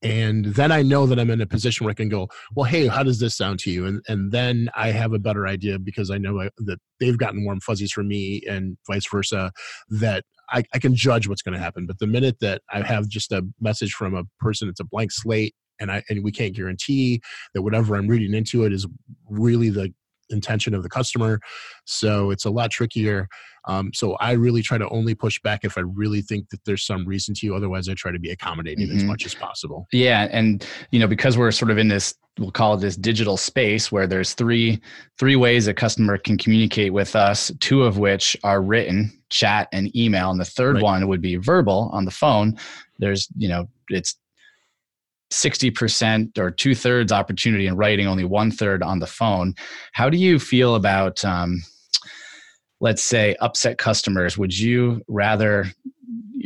[0.03, 2.85] And then I know that I'm in a position where I can go, well, hey,
[2.85, 3.85] how does this sound to you?
[3.85, 7.59] And and then I have a better idea because I know that they've gotten warm
[7.61, 9.51] fuzzies from me and vice versa.
[9.89, 11.85] That I, I can judge what's going to happen.
[11.85, 15.11] But the minute that I have just a message from a person, it's a blank
[15.11, 17.21] slate, and I and we can't guarantee
[17.53, 18.87] that whatever I'm reading into it is
[19.29, 19.93] really the
[20.29, 21.39] intention of the customer.
[21.85, 23.27] So it's a lot trickier.
[23.67, 26.85] Um, so I really try to only push back if I really think that there's
[26.85, 27.45] some reason to.
[27.45, 27.55] you.
[27.55, 28.97] Otherwise, I try to be accommodating mm-hmm.
[28.97, 29.87] as much as possible.
[29.91, 33.37] Yeah, and you know because we're sort of in this we'll call it this digital
[33.37, 34.79] space where there's three
[35.17, 39.95] three ways a customer can communicate with us two of which are written chat and
[39.95, 40.83] email and the third right.
[40.83, 42.55] one would be verbal on the phone
[42.99, 44.17] there's you know it's
[45.31, 49.53] 60% or two thirds opportunity in writing, only one third on the phone.
[49.93, 51.61] How do you feel about, um,
[52.79, 54.37] let's say, upset customers?
[54.37, 55.65] Would you rather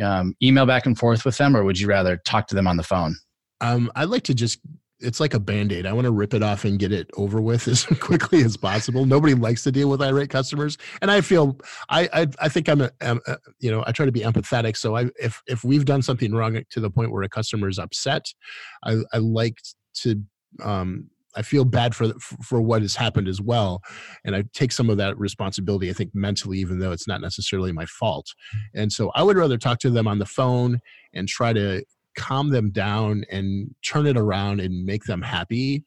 [0.01, 2.77] um, email back and forth with them or would you rather talk to them on
[2.77, 3.15] the phone?
[3.59, 4.59] Um, I'd like to just
[5.01, 7.67] it's like a band-aid i want to rip it off and get it over with
[7.67, 11.57] as quickly as possible nobody likes to deal with irate customers and i feel
[11.89, 14.95] i i, I think i'm a, a, you know i try to be empathetic so
[14.95, 18.25] i if if we've done something wrong to the point where a customer is upset
[18.83, 19.57] i i like
[19.95, 20.21] to
[20.63, 22.11] um I feel bad for
[22.43, 23.81] for what has happened as well,
[24.25, 25.89] and I take some of that responsibility.
[25.89, 28.27] I think mentally, even though it's not necessarily my fault,
[28.75, 30.79] and so I would rather talk to them on the phone
[31.13, 31.83] and try to
[32.15, 35.83] calm them down and turn it around and make them happy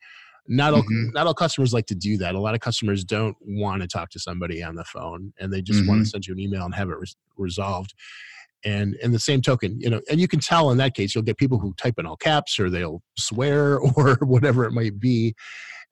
[0.47, 1.11] not all mm-hmm.
[1.13, 4.11] not all customers like to do that a lot of customers don't want to talk
[4.11, 5.91] to somebody on the phone and they just mm-hmm.
[5.91, 7.07] want to send you an email and have it re-
[7.37, 7.95] resolved
[8.65, 11.25] and in the same token you know and you can tell in that case you'll
[11.25, 15.35] get people who type in all caps or they'll swear or whatever it might be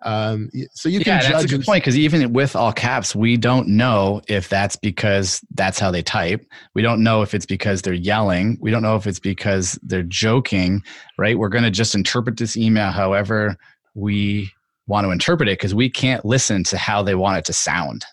[0.05, 1.25] um, so you can judge.
[1.25, 4.77] yeah, that's a good point because even with all caps, we don't know if that's
[4.77, 6.45] because that's how they type.
[6.75, 8.59] We don't know if it's because they're yelling.
[8.61, 10.83] We don't know if it's because they're joking.
[11.19, 11.39] Right?
[11.39, 13.57] We're going to just interpret this email however
[13.95, 14.51] we
[14.87, 18.05] want to interpret it because we can't listen to how they want it to sound.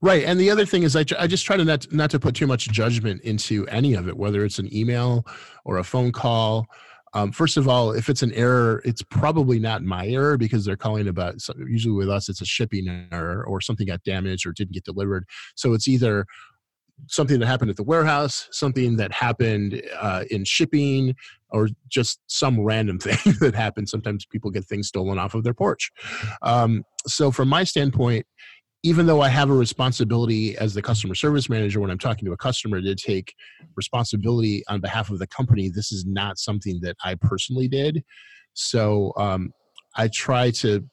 [0.00, 2.34] Right, and the other thing is, I, I just try to not not to put
[2.34, 5.26] too much judgment into any of it, whether it's an email
[5.64, 6.66] or a phone call
[7.14, 10.76] um, first of all, if it's an error, it's probably not my error because they're
[10.76, 11.36] calling about.
[11.56, 15.24] Usually with us, it's a shipping error or something got damaged or didn't get delivered.
[15.54, 16.26] So it's either
[17.06, 21.14] something that happened at the warehouse, something that happened uh, in shipping,
[21.50, 23.88] or just some random thing that happened.
[23.88, 25.90] Sometimes people get things stolen off of their porch.
[26.42, 28.26] Um, so, from my standpoint,
[28.84, 32.32] even though I have a responsibility as the customer service manager when I'm talking to
[32.32, 33.34] a customer to take
[33.76, 38.04] responsibility on behalf of the company, this is not something that I personally did.
[38.52, 39.52] So um,
[39.96, 40.86] I try to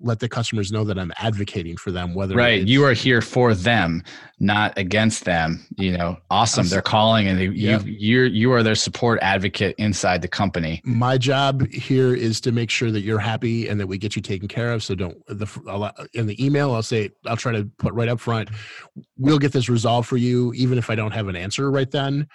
[0.00, 2.14] let the customers know that I'm advocating for them.
[2.14, 4.02] Whether right, you are here for them,
[4.38, 5.66] not against them.
[5.76, 6.68] You know, awesome.
[6.68, 10.80] They're calling, and they, you you're you are their support advocate inside the company.
[10.84, 14.22] My job here is to make sure that you're happy and that we get you
[14.22, 14.82] taken care of.
[14.82, 18.50] So don't the in the email I'll say I'll try to put right up front.
[19.16, 22.28] We'll get this resolved for you, even if I don't have an answer right then.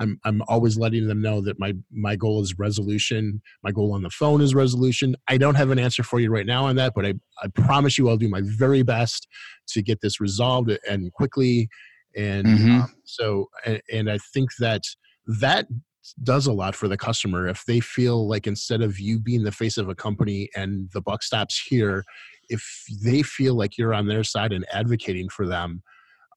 [0.00, 3.42] I'm I'm always letting them know that my my goal is resolution.
[3.62, 5.14] My goal on the phone is resolution.
[5.28, 7.98] I don't have an answer for you right now on that, but I I promise
[7.98, 9.28] you I'll do my very best
[9.68, 11.68] to get this resolved and quickly.
[12.16, 12.80] And mm-hmm.
[12.80, 14.82] um, so and, and I think that
[15.26, 15.66] that
[16.22, 19.52] does a lot for the customer if they feel like instead of you being the
[19.52, 22.04] face of a company and the buck stops here
[22.48, 25.82] if they feel like you're on their side and advocating for them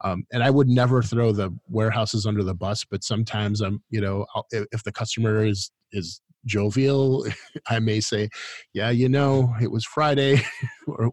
[0.03, 4.01] um, and I would never throw the warehouses under the bus, but sometimes I'm, you
[4.01, 7.25] know, I'll, if the customer is is jovial,
[7.67, 8.29] I may say,
[8.73, 10.41] "Yeah, you know, it was Friday,
[10.87, 11.11] or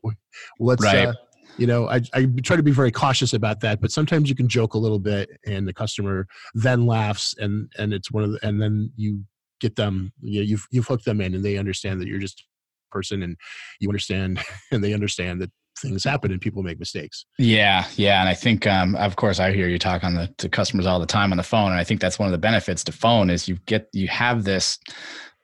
[0.58, 1.08] let's." Right.
[1.08, 1.14] Uh,
[1.58, 4.48] you know, I, I try to be very cautious about that, but sometimes you can
[4.48, 8.38] joke a little bit, and the customer then laughs, and and it's one of the,
[8.46, 9.24] and then you
[9.60, 12.40] get them you know, you've you've hooked them in and they understand that you're just
[12.40, 13.36] a person and
[13.78, 14.40] you understand
[14.72, 17.24] and they understand that things happen and people make mistakes.
[17.38, 20.48] Yeah, yeah, and I think, um, of course, I hear you talk on the to
[20.48, 22.84] customers all the time on the phone, and I think that's one of the benefits
[22.84, 24.78] to phone is you get you have this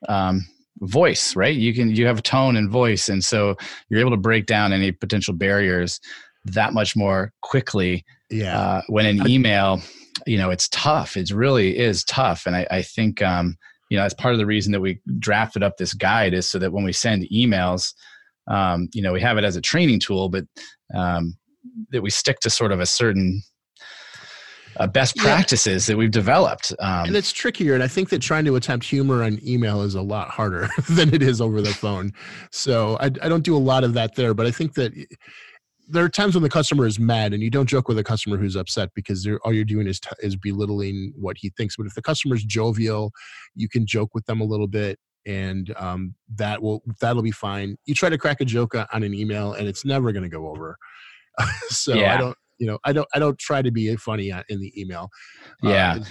[0.09, 0.47] um,
[0.81, 1.55] voice, right?
[1.55, 3.57] You can you have a tone and voice, and so
[3.89, 6.01] you're able to break down any potential barriers
[6.45, 8.05] that much more quickly.
[8.31, 8.59] Yeah.
[8.59, 9.81] Uh, when an email,
[10.27, 11.17] you know, it's tough.
[11.17, 13.23] It really is tough, and I, I think.
[13.23, 13.57] Um,
[13.89, 16.59] you know, that's part of the reason that we drafted up this guide is so
[16.59, 17.95] that when we send emails,
[18.49, 20.45] um, you know, we have it as a training tool, but
[20.95, 21.37] um,
[21.91, 23.43] that we stick to sort of a certain
[24.79, 25.93] uh, best practices yeah.
[25.93, 26.73] that we've developed.
[26.79, 27.75] Um, and it's trickier.
[27.75, 31.15] And I think that trying to attempt humor on email is a lot harder than
[31.15, 32.13] it is over the phone.
[32.51, 34.93] So I, I don't do a lot of that there, but I think that
[35.89, 38.37] there are times when the customer is mad and you don't joke with a customer
[38.37, 41.77] who's upset because all you're doing is, t- is belittling what he thinks.
[41.77, 43.13] But if the customer's jovial,
[43.55, 47.77] you can joke with them a little bit and um, that will that'll be fine.
[47.85, 50.49] You try to crack a joke on an email, and it's never going to go
[50.49, 50.79] over.
[51.69, 52.15] so yeah.
[52.15, 55.11] I don't, you know, I don't, I don't try to be funny in the email.
[55.65, 55.99] Uh, yeah.
[55.99, 56.05] Uh,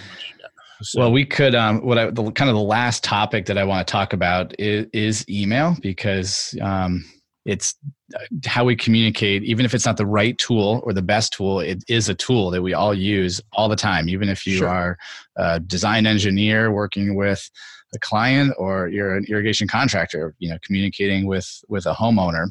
[0.81, 0.99] so.
[0.99, 1.55] Well, we could.
[1.55, 4.53] Um, what I the kind of the last topic that I want to talk about
[4.59, 7.05] is, is email because um,
[7.45, 7.75] it's
[8.13, 9.43] uh, how we communicate.
[9.43, 12.51] Even if it's not the right tool or the best tool, it is a tool
[12.51, 14.09] that we all use all the time.
[14.09, 14.67] Even if you sure.
[14.67, 14.97] are
[15.37, 17.49] a design engineer working with
[17.93, 22.47] a client or you're an irrigation contractor, you know, communicating with with a homeowner.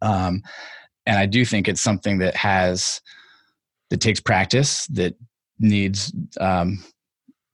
[0.00, 0.42] Um,
[1.06, 3.00] and I do think it's something that has
[3.90, 5.14] that takes practice that
[5.58, 6.82] needs um,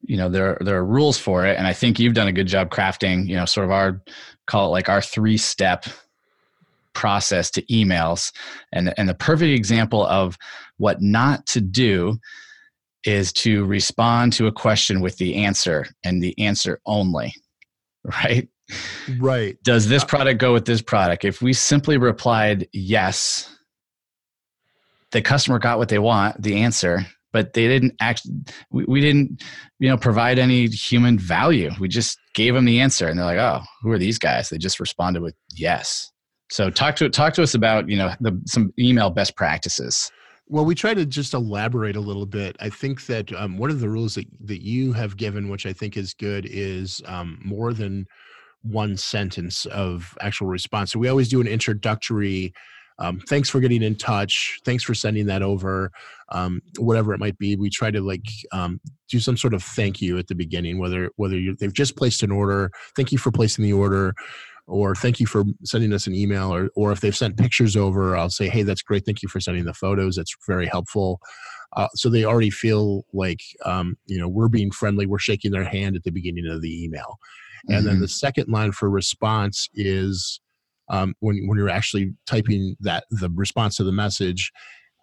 [0.01, 2.47] you know there there are rules for it and i think you've done a good
[2.47, 4.01] job crafting you know sort of our
[4.47, 5.85] call it like our three step
[6.93, 8.31] process to emails
[8.71, 10.37] and and the perfect example of
[10.77, 12.17] what not to do
[13.05, 17.33] is to respond to a question with the answer and the answer only,
[18.03, 18.47] right?
[19.17, 19.57] Right.
[19.63, 21.25] Does this uh, product go with this product?
[21.25, 23.55] If we simply replied yes,
[25.11, 28.35] the customer got what they want, the answer, but they didn't actually,
[28.71, 29.43] we, we didn't,
[29.79, 31.71] you know, provide any human value.
[31.79, 34.49] We just gave them the answer and they're like, oh, who are these guys?
[34.49, 36.11] They just responded with yes.
[36.51, 40.11] So talk to talk to us about you know the, some email best practices.
[40.51, 42.55] Well, we try to just elaborate a little bit.
[42.59, 45.73] I think that um, one of the rules that, that you have given, which I
[45.73, 48.07] think is good, is um, more than
[48.63, 50.91] one sentence of actual response.
[50.91, 52.51] So we always do an introductory.
[52.97, 54.59] Um, thanks for getting in touch.
[54.65, 55.91] Thanks for sending that over.
[56.29, 60.01] Um, whatever it might be, we try to like um, do some sort of thank
[60.01, 60.79] you at the beginning.
[60.79, 64.15] Whether whether they've just placed an order, thank you for placing the order
[64.69, 68.15] or thank you for sending us an email or, or if they've sent pictures over
[68.15, 69.05] i'll say hey that's great.
[69.05, 70.15] Thank you for sending the photos.
[70.15, 71.19] That's very helpful.
[71.75, 75.05] Uh, so they already feel like um, you know we're being friendly.
[75.05, 77.17] We're shaking their hand at the beginning of the email.
[77.67, 77.87] And mm-hmm.
[77.87, 80.39] then the second line for response is
[80.89, 84.51] um, when, when you're actually typing that the response to the message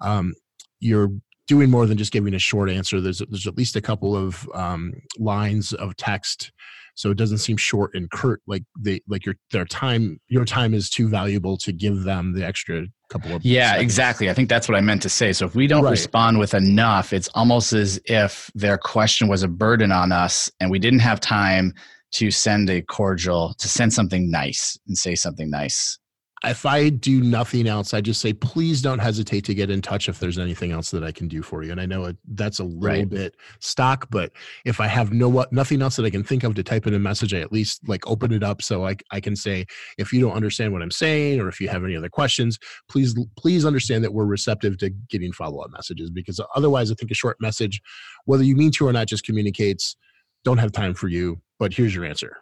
[0.01, 0.35] um,
[0.81, 1.11] you're
[1.47, 3.01] doing more than just giving a short answer.
[3.01, 6.51] There's, there's at least a couple of um, lines of text
[6.97, 10.75] so it doesn't seem short and curt like they like your their time your time
[10.75, 13.83] is too valuable to give them the extra couple of yeah seconds.
[13.85, 15.91] exactly i think that's what i meant to say so if we don't right.
[15.91, 20.71] respond with enough it's almost as if their question was a burden on us and
[20.71, 21.73] we didn't have time
[22.13, 25.99] to send a cordial to send something nice and say something nice
[26.47, 30.09] if I do nothing else, I just say, please don't hesitate to get in touch
[30.09, 31.73] if there's anything else that I can do for you.
[31.73, 33.09] And I know it, that's a little right.
[33.09, 34.33] bit stock, but
[34.65, 36.99] if I have no nothing else that I can think of to type in a
[36.99, 39.67] message, I at least like open it up so I, I can say,
[39.99, 43.15] if you don't understand what I'm saying or if you have any other questions, please
[43.37, 47.15] please understand that we're receptive to getting follow up messages because otherwise, I think a
[47.15, 47.81] short message,
[48.25, 49.97] whether you mean to or not, just communicates.
[50.45, 52.37] Don't have time for you, but here's your answer.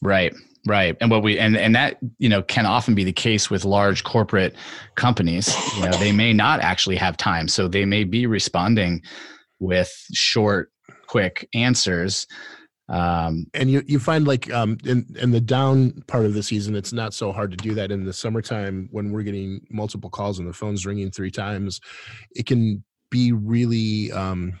[0.00, 0.34] Right.
[0.66, 0.96] Right.
[1.00, 4.04] And what we and and that, you know, can often be the case with large
[4.04, 4.54] corporate
[4.94, 5.54] companies.
[5.76, 7.48] You know, they may not actually have time.
[7.48, 9.02] So they may be responding
[9.58, 10.70] with short,
[11.06, 12.26] quick answers.
[12.90, 16.74] Um, and you, you find like um, in, in the down part of the season,
[16.74, 17.90] it's not so hard to do that.
[17.90, 21.80] In the summertime, when we're getting multiple calls and the phone's ringing three times,
[22.32, 24.58] it can be really um,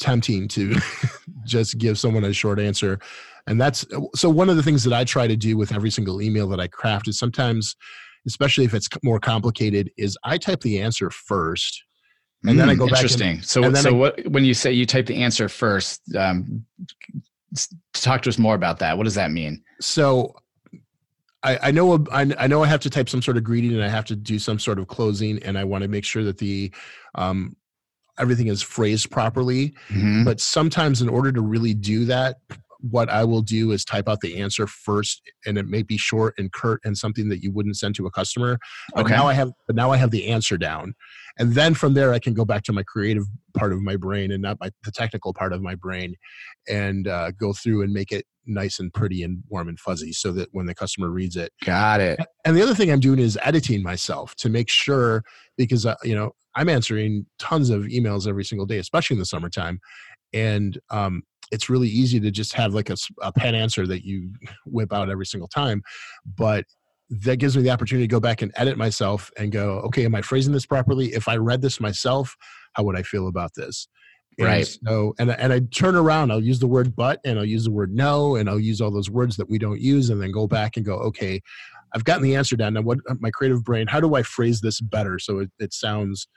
[0.00, 0.74] tempting to
[1.46, 2.98] just give someone a short answer
[3.46, 3.84] and that's
[4.14, 6.60] so one of the things that i try to do with every single email that
[6.60, 7.76] i craft is sometimes
[8.26, 11.84] especially if it's more complicated is i type the answer first
[12.44, 14.72] and mm, then i hmm, go interesting back so so I, what when you say
[14.72, 16.64] you type the answer first um,
[17.92, 20.34] talk to us more about that what does that mean so
[21.44, 23.82] I, I know I, I know I have to type some sort of greeting and
[23.82, 26.38] I have to do some sort of closing and I want to make sure that
[26.38, 26.72] the
[27.16, 27.56] um,
[28.18, 29.74] everything is phrased properly.
[29.88, 30.24] Mm-hmm.
[30.24, 32.36] But sometimes, in order to really do that,
[32.82, 36.34] what I will do is type out the answer first, and it may be short
[36.36, 38.58] and curt and something that you wouldn't send to a customer.
[38.94, 39.14] But okay.
[39.14, 40.94] now I have, but now I have the answer down,
[41.38, 43.24] and then from there I can go back to my creative
[43.56, 46.16] part of my brain and not my the technical part of my brain,
[46.68, 50.32] and uh, go through and make it nice and pretty and warm and fuzzy, so
[50.32, 52.18] that when the customer reads it, got it.
[52.44, 55.22] And the other thing I'm doing is editing myself to make sure
[55.56, 59.26] because uh, you know I'm answering tons of emails every single day, especially in the
[59.26, 59.78] summertime,
[60.32, 64.30] and um, it's really easy to just have like a, a pen answer that you
[64.66, 65.82] whip out every single time
[66.36, 66.64] but
[67.10, 70.14] that gives me the opportunity to go back and edit myself and go okay am
[70.14, 71.12] i phrasing this properly?
[71.12, 72.34] If i read this myself
[72.72, 73.88] how would i feel about this?
[74.38, 74.78] And right.
[74.86, 77.70] so and, and i turn around i'll use the word but and i'll use the
[77.70, 80.46] word no and i'll use all those words that we don't use and then go
[80.46, 81.38] back and go okay
[81.94, 82.72] i've gotten the answer down.
[82.72, 86.28] Now what my creative brain how do i phrase this better so it, it sounds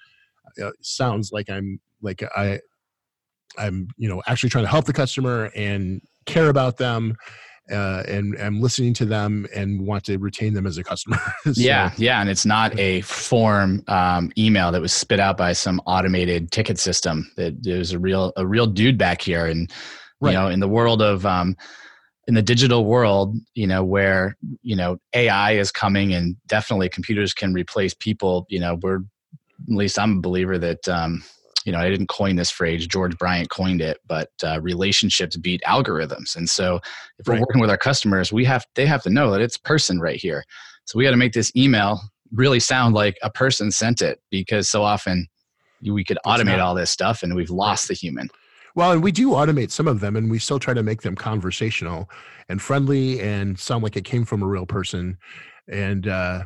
[0.62, 2.60] uh, sounds like i'm like i
[3.58, 7.16] I'm you know actually trying to help the customer and care about them
[7.72, 11.18] uh, and am listening to them and want to retain them as a customer.
[11.44, 15.54] so, yeah, yeah, and it's not a form um, email that was spit out by
[15.54, 17.32] some automated ticket system.
[17.38, 19.72] That there's a real a real dude back here, and
[20.22, 20.32] right.
[20.32, 21.56] you know, in the world of um,
[22.28, 27.34] in the digital world, you know, where you know AI is coming and definitely computers
[27.34, 28.46] can replace people.
[28.50, 31.24] You know, we're at least I'm a believer that um,
[31.64, 35.62] you know, I didn't coin this phrase, George Bryant coined it, but uh, relationships beat
[35.66, 36.36] algorithms.
[36.36, 36.80] And so
[37.18, 40.00] if we're working with our customers, we have, they have to know that it's person
[40.00, 40.44] right here.
[40.86, 42.00] So we got to make this email
[42.34, 45.28] really sound like a person sent it because so often
[45.82, 48.30] we could automate all this stuff and we've lost the human.
[48.76, 51.16] Well, and we do automate some of them, and we still try to make them
[51.16, 52.10] conversational
[52.50, 55.18] and friendly and sound like it came from a real person.
[55.70, 56.44] And uh,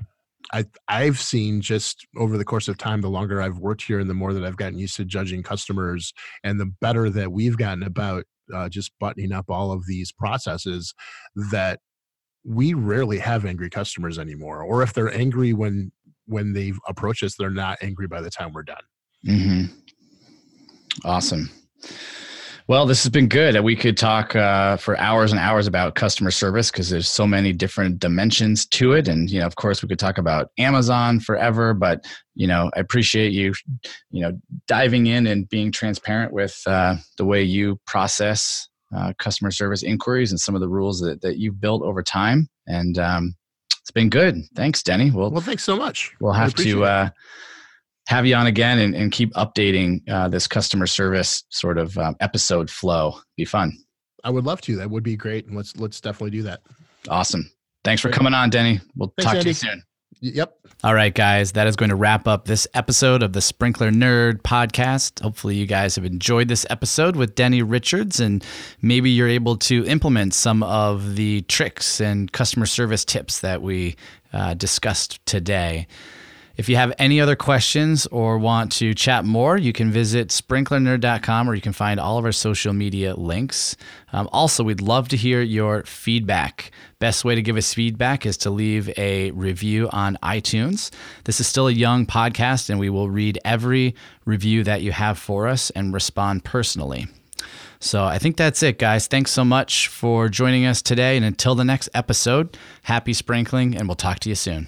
[0.54, 4.10] I I've seen just over the course of time, the longer I've worked here and
[4.10, 6.14] the more that I've gotten used to judging customers,
[6.44, 10.94] and the better that we've gotten about uh, just buttoning up all of these processes,
[11.52, 11.80] that
[12.44, 14.64] we rarely have angry customers anymore.
[14.64, 15.92] Or if they're angry when
[16.26, 18.84] when they approach us, they're not angry by the time we're done.
[19.28, 19.66] Mm-hmm.
[21.06, 21.50] Awesome.
[22.70, 23.60] Well, this has been good.
[23.62, 27.52] We could talk uh, for hours and hours about customer service because there's so many
[27.52, 31.74] different dimensions to it, and you know, of course, we could talk about Amazon forever.
[31.74, 32.06] But
[32.36, 33.56] you know, I appreciate you,
[34.12, 39.50] you know, diving in and being transparent with uh, the way you process uh, customer
[39.50, 42.50] service inquiries and some of the rules that that you've built over time.
[42.68, 43.36] And um,
[43.82, 44.44] it's been good.
[44.54, 45.10] Thanks, Denny.
[45.10, 46.14] Well, well, thanks so much.
[46.22, 46.84] We'll have to.
[46.84, 47.10] Uh,
[48.10, 52.16] have you on again and, and keep updating uh, this customer service sort of um,
[52.22, 53.20] episode flow.
[53.38, 53.72] Be fun.
[54.24, 54.76] I would love to.
[54.78, 55.46] That would be great.
[55.46, 56.62] And let's let's definitely do that.
[57.08, 57.50] Awesome.
[57.84, 58.82] Thanks for coming on, Denny.
[58.96, 59.44] We'll Thanks, talk Andy.
[59.44, 59.84] to you soon.
[60.22, 60.54] Yep.
[60.84, 61.52] All right, guys.
[61.52, 65.22] That is going to wrap up this episode of the Sprinkler Nerd podcast.
[65.22, 68.44] Hopefully, you guys have enjoyed this episode with Denny Richards, and
[68.82, 73.96] maybe you're able to implement some of the tricks and customer service tips that we
[74.34, 75.86] uh, discussed today.
[76.60, 81.50] If you have any other questions or want to chat more, you can visit sprinklernerd.com
[81.50, 83.78] or you can find all of our social media links.
[84.12, 86.72] Um, also, we'd love to hear your feedback.
[87.00, 90.92] Best way to give us feedback is to leave a review on iTunes.
[91.24, 93.96] This is still a young podcast, and we will read every
[94.26, 97.08] review that you have for us and respond personally.
[97.80, 99.08] So I think that's it, guys.
[99.08, 101.16] Thanks so much for joining us today.
[101.16, 104.68] And until the next episode, happy sprinkling, and we'll talk to you soon.